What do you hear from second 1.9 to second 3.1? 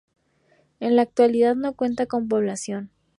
con población.